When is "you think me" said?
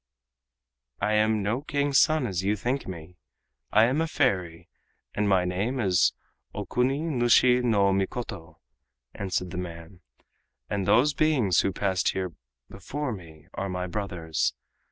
2.41-3.17